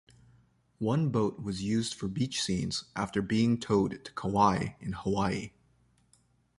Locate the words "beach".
2.07-2.41